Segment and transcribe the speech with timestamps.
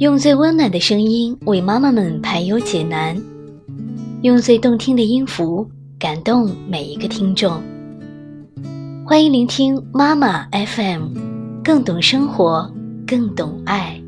[0.00, 3.14] 用最温暖的声音为妈妈们排忧解难，
[4.22, 7.62] 用最动听的音符感动每一个听众。
[9.04, 11.08] 欢迎聆听妈妈 FM，
[11.62, 12.72] 更懂生活，
[13.06, 14.00] 更懂爱。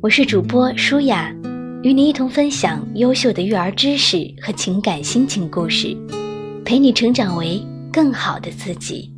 [0.00, 1.32] 我是主播舒雅，
[1.84, 5.96] 与你一同分享优秀的育儿知识和情感心情故事，
[6.64, 7.62] 陪你成长为
[7.92, 9.15] 更好的自己。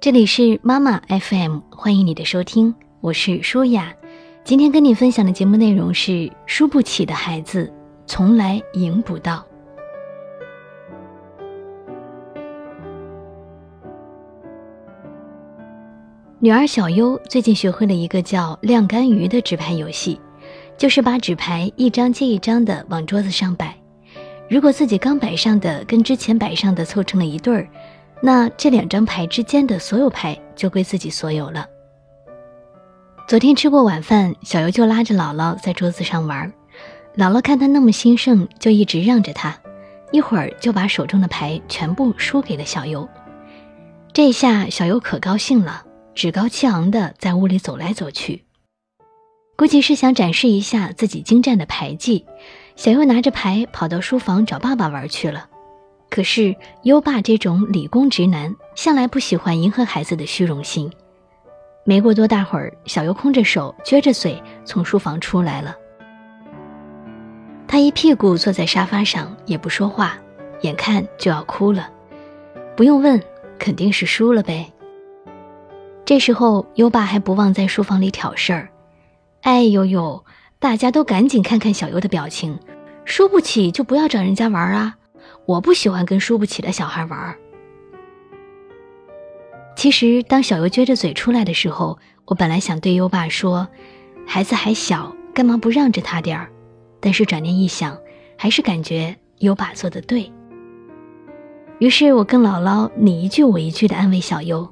[0.00, 3.94] 这里是妈妈 FM，欢迎你的收听，我是舒雅。
[4.44, 7.70] 今天跟你分享的节目内容是：输不起的孩子
[8.06, 9.44] 从来赢不到。
[16.38, 20.18] 女儿小优最近学会了一个叫“晾干鱼”的纸牌游戏，
[20.78, 23.76] 就是把纸牌一张接一张的往桌子上摆，
[24.48, 27.68] 如果自己刚摆上的跟之前摆上的凑成了一对儿。
[28.22, 31.66] 那这两张牌之间的所有牌就归自己所有了。
[33.26, 36.52] 昨天吃过晚饭，小尤就拉着姥姥在桌子上玩，
[37.16, 39.56] 姥姥看他那么兴盛，就一直让着他，
[40.10, 43.08] 一会儿就把手中的牌全部输给了小尤。
[44.12, 45.84] 这下小尤可高兴了，
[46.14, 48.44] 趾高气昂地在屋里走来走去，
[49.56, 52.26] 估计是想展示一下自己精湛的牌技。
[52.74, 55.49] 小尤拿着牌跑到书房找爸爸玩去了。
[56.10, 60.90] 可是优爸这种理工直男向来不喜欢迎合孩子的虚荣心。
[61.84, 65.74] 没过多大会儿，小优空着手撅着嘴从书房出来了。
[67.66, 70.18] 他一屁股坐在沙发上，也不说话，
[70.62, 71.88] 眼看就要哭了。
[72.76, 73.22] 不用问，
[73.58, 74.70] 肯定是输了呗。
[76.04, 78.68] 这时候优爸还不忘在书房里挑事儿
[79.42, 80.24] ：“哎呦呦，
[80.58, 82.58] 大家都赶紧看看小优的表情，
[83.04, 84.96] 输不起就不要找人家玩啊。”
[85.50, 87.36] 我不喜欢跟输不起的小孩玩。
[89.76, 93.66] 其实，当小优撅着嘴出来的时候，我本来想对优爸说
[94.24, 96.48] ：“孩子还小，干嘛不让着他点儿？”
[97.00, 97.98] 但是转念一想，
[98.36, 100.30] 还是感觉优爸做的对。
[101.80, 104.68] 于是我跟姥姥你一句我一句的安慰小优：“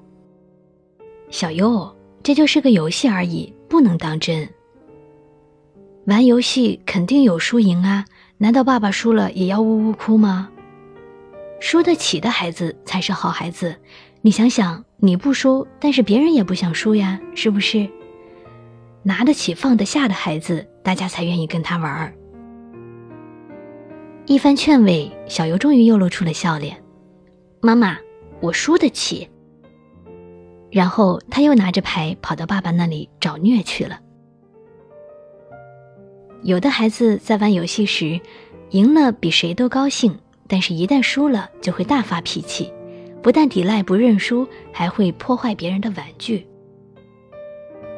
[1.29, 4.49] 小优，这就是个游戏而已，不能当真。
[6.07, 8.05] 玩游戏肯定有输赢啊，
[8.37, 10.51] 难道爸爸输了也要呜呜哭吗？”
[11.61, 13.75] 输得起的孩子才是好孩子，
[14.23, 17.89] 你想想，你不输，但是别人也不想输呀，是不是？
[19.03, 22.15] 拿得起放得下的孩子，大家才愿意跟他玩儿。
[24.27, 26.77] 一番劝慰，小尤终于又露出了笑脸。
[27.61, 27.97] 妈妈，
[28.41, 29.29] 我输得起。
[30.71, 33.99] 然后他又拿着牌跑到爸爸那里找虐去了。
[36.43, 38.21] 有的孩子在玩游戏时，
[38.71, 40.17] 赢了比谁都高兴。
[40.49, 42.73] 但是，一旦输了，就会大发脾气，
[43.23, 46.47] 不但抵赖不认输，还会破坏别人的玩具。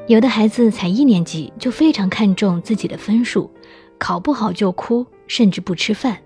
[0.09, 3.49] 有的孩子才一年级就非常看重自己的分数，
[3.97, 6.19] 考不好就哭，甚至不吃饭。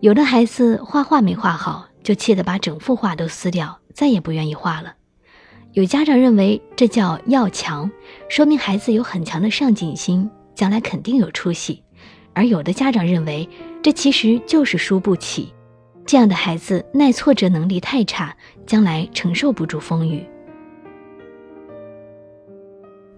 [0.00, 4.94] 有的孩子画画没画好，就气得把整幅画都撕掉，再也不愿意画了。
[5.72, 7.90] 有家长认为这叫要强，
[8.28, 11.82] 说明孩子有很强的上进心，将来肯定有出息。
[12.34, 13.48] 而有的家长认为，
[13.82, 15.52] 这其实就是输不起，
[16.06, 18.36] 这样的孩子耐挫折能力太差，
[18.66, 20.24] 将来承受不住风雨。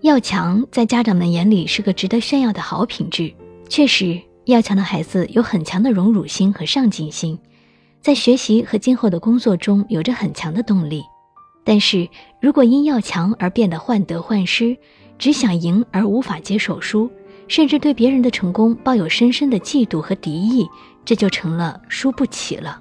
[0.01, 3.33] 要强在家长们眼里是个值得炫耀的好品质，
[3.69, 7.39] 确实，要强的孩子有很强的荣辱心和上进心，
[8.01, 11.05] 在学习和今后的工作中有着很强的动力。
[11.65, 12.09] 但是
[12.41, 14.77] 如果因要强而变得患得患失，
[15.17, 17.09] 只想赢而无法接受输。
[17.53, 20.67] 甚至对别人的成功抱有深深的嫉妒和敌意，
[21.05, 22.81] 这就成了输不起了。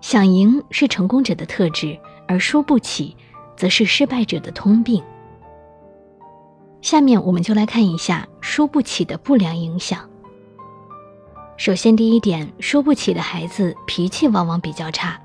[0.00, 1.98] 想赢是成功者的特质，
[2.28, 3.16] 而输不起，
[3.56, 5.02] 则是失败者的通病。
[6.80, 10.08] 下面我们就来看一下输不起的不良影响。
[11.56, 15.20] 首先，第一点，输不起的孩子脾气往往比较差，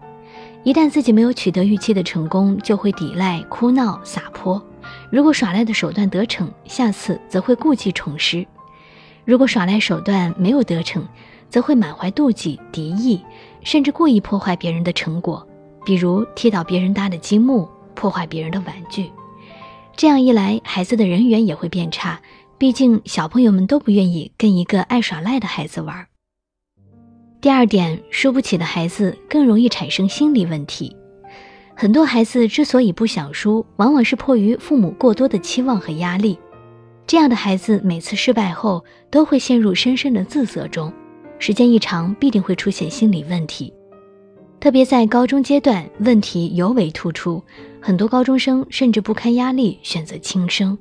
[0.63, 4.59] 一旦自己没有取得预期的成功，就会抵赖、哭闹、撒泼。
[5.09, 8.45] 如果耍赖的手段得逞，下次则会故技重施；
[9.25, 11.05] 如果耍赖手段没有得逞，
[11.49, 13.19] 则会满怀妒忌、敌意，
[13.63, 15.45] 甚至故意破坏别人的成果，
[15.85, 19.11] 比如踢倒别人搭的积木，破坏别人的玩具。
[19.97, 22.21] 这样一来，孩子的人缘也会变差，
[22.57, 26.07] 毕竟小朋友们都不愿意跟一个爱耍赖的孩子玩。
[27.41, 30.95] 第二点，输不起的孩子更容易产生心理问题。
[31.81, 36.37] 很多孩子之所以不想输，往往是迫于父母过多的期望和压力。
[37.07, 40.93] 这样的孩子每次失败后都会陷入深深的自责中，
[41.39, 43.73] 时间一长必定会出现心理问题。
[44.59, 47.41] 特别在高中阶段，问题尤为突出，
[47.81, 50.77] 很多高中生甚至不堪压力选择轻生。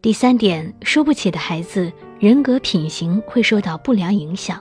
[0.00, 4.60] 第三点，输不起的孩子人格品行会受到不良影响。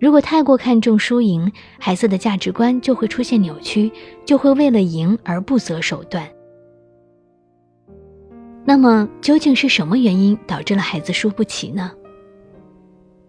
[0.00, 3.90] 如果太过看重输赢，孩子的价值观就会出现扭曲，
[4.26, 6.28] 就会为了赢而不择手段。
[8.66, 11.90] 那么，究竟是什么原因导致了孩子输不起呢？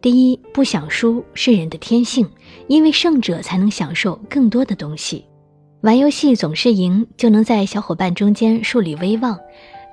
[0.02, 2.30] 第一，不想输是人的天性，
[2.68, 5.26] 因为胜者才能享受更多的东西。
[5.82, 9.36] 玩游戏总是赢，就能在小伙伴中间树立威望；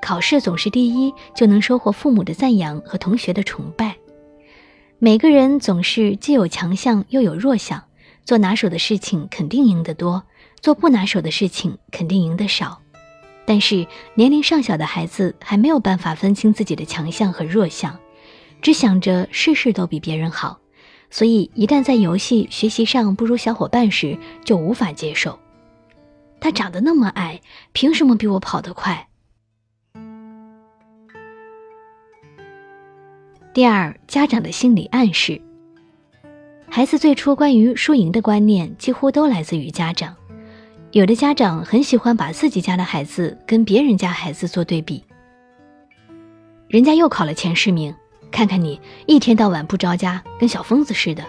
[0.00, 3.96] 考试总是第一，就能收获父母的赞扬和同学的崇拜。
[5.04, 7.82] 每个人总是既有强项又有弱项，
[8.24, 10.22] 做拿手的事情肯定赢得多，
[10.60, 12.80] 做不拿手的事情肯定赢得少。
[13.44, 13.84] 但是
[14.14, 17.98] 年龄尚小的孩子还没有办法分清自己的强项和弱项，
[18.60, 20.60] 只想着事事都比别人好，
[21.10, 25.36] 所以一旦在游戏、学习上不如小伙伴时，就无法接受。
[26.38, 27.40] 他长得那么矮，
[27.72, 29.08] 凭什么比我跑得快？
[33.54, 35.38] 第二，家长的心理暗示。
[36.70, 40.16] 孩子最初关于输赢的观念几乎都来自于家长。
[40.92, 45.04] 有的家长很喜欢把自己家的孩子跟别人家孩子做对比。
[46.66, 47.94] 人家又考了前十名，
[48.30, 51.22] 看看你一天到晚不着家，跟小疯子似的。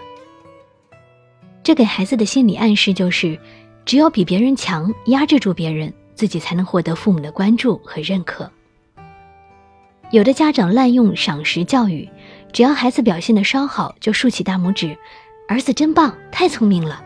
[1.62, 3.38] 这给孩子的心理暗示就是，
[3.84, 8.50] 只有比别人强，压制住别人，自己才能获得父母的关注和认可。
[10.14, 12.08] 有的家长滥用赏识教育，
[12.52, 14.96] 只要孩子表现的稍好，就竖起大拇指，
[15.48, 17.02] 儿子真棒，太聪明了。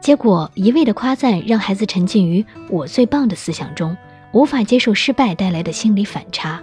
[0.00, 3.96] 结果一味的夸赞让孩子沉浸于“我最棒”的思想中，
[4.32, 6.60] 无法接受失败带来的心理反差。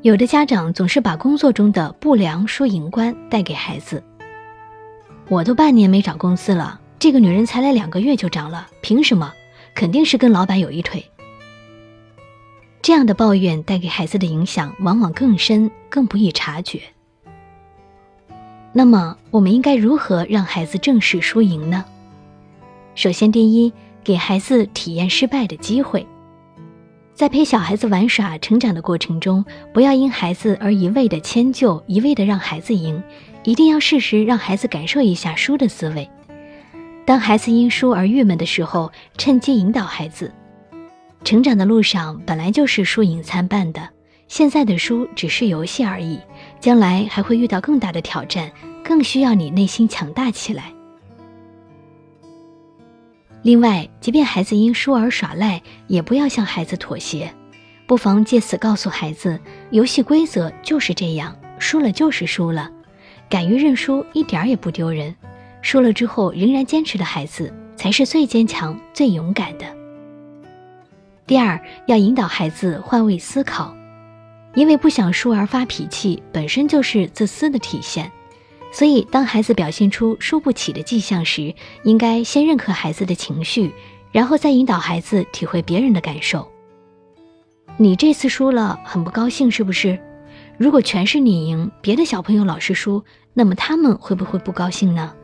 [0.00, 4.02] 有的家长总是把工作中的不良输赢观带给孩子，
[5.28, 9.30] 我都半年没涨工资了，这个女人才来两个月就涨了，凭什么？
[9.74, 11.04] 肯定是跟老板有一腿。
[12.84, 16.82] 这样的抱怨带给孩子的影响往往更深，更不易察觉。
[18.74, 21.82] 那么，我们应该如何让孩子正视输赢呢？
[22.94, 23.72] 首先，第一，
[24.04, 26.06] 给孩子体验失败的机会。
[27.14, 29.42] 在陪小孩子玩耍、成长的过程中，
[29.72, 33.02] 不要因孩子而一味的迁就，一味的让孩子赢，
[33.44, 36.06] 一定要适时让孩子感受一下输的滋味。
[37.06, 40.30] 当孩子因输而郁闷的时候，趁机引导孩子。
[41.24, 43.88] 成长的路上本来就是输赢参半的，
[44.28, 46.20] 现在的输只是游戏而已，
[46.60, 48.52] 将来还会遇到更大的挑战，
[48.84, 50.70] 更需要你内心强大起来。
[53.42, 57.32] 另外，即便孩子因输而耍赖，也不要向孩子妥协，
[57.86, 59.40] 不妨借此告诉孩子，
[59.70, 62.70] 游戏规则就是这样，输了就是输了，
[63.30, 65.14] 敢于认输一点也不丢人，
[65.62, 69.73] 输了之后仍然坚持的孩子，才是最坚强、最勇敢的。
[71.26, 73.74] 第二，要引导孩子换位思考，
[74.54, 78.12] 因为不想输而发脾气，本身就是自私的体现。
[78.70, 81.54] 所以，当孩子表现出输不起的迹象时，
[81.84, 83.72] 应该先认可孩子的情绪，
[84.12, 86.46] 然后再引导孩子体会别人的感受。
[87.78, 89.98] 你这次输了，很不高兴是不是？
[90.58, 93.02] 如果全是你赢，别的小朋友老是输，
[93.32, 95.14] 那么他们会不会不高兴呢？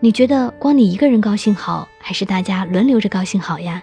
[0.00, 3.82] 你觉得光你一个人高兴好，还是大家轮流着高兴好呀？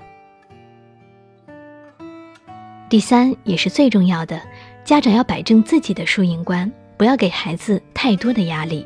[2.90, 4.40] 第三也是最重要的，
[4.86, 8.86] 家长要摆正自己的输赢观，不要给孩子太多的压力。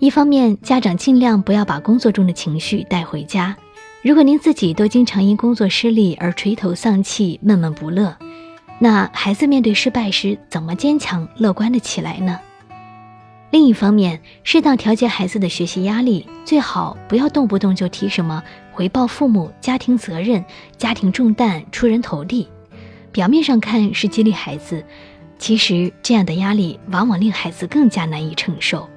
[0.00, 3.56] 一方面，家长尽量不要把工作中的情绪带回家。
[4.02, 8.16] 如果您自己都经常因工作失利而垂头丧气、闷闷不乐，
[8.78, 12.40] 那孩子面对失败时怎么坚强乐观的起来呢？
[13.50, 20.42] 另一方面，适当调节孩子的学习压力，最好不要动不动就提什么回报父母、家庭责任、
[20.78, 22.48] 家庭重担、出人头地。
[23.12, 24.84] 表面上看是激励孩子，
[25.38, 28.88] 其实这样的压力往往令孩子更加难以承受。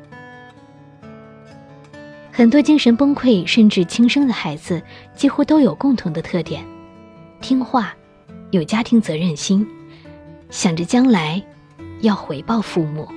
[2.31, 4.81] 很多精神崩溃甚至轻生的孩子，
[5.15, 6.65] 几乎都有共同的特点：
[7.41, 7.95] 听话，
[8.51, 9.67] 有家庭责任心，
[10.49, 11.41] 想着将来
[12.01, 13.07] 要回报父母。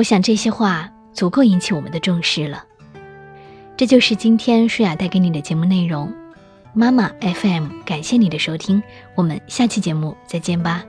[0.00, 2.64] 我想这些话足够引起我们的重视了。
[3.76, 6.10] 这就是今天舒雅带给你的节目内容。
[6.72, 8.82] 妈妈 FM，感谢你的收听，
[9.14, 10.82] 我们下期节目再见吧。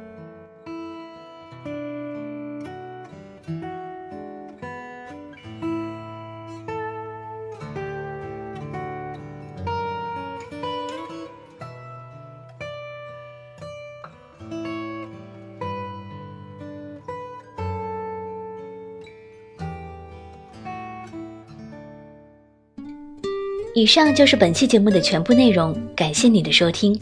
[23.73, 26.99] 以上就是本期节目的全部内容，感谢你的收听。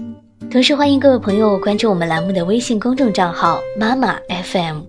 [0.52, 4.82] 同时欢迎各位朋友关注我们栏目的微信公众账号“妈妈 FM”，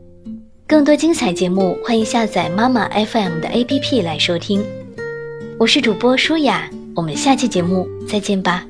[0.67, 4.63] 更多精彩节目欢迎下载妈妈 FM 的 APP 来收听。
[5.59, 8.70] 我是主播舒雅，我们下期节目再见吧。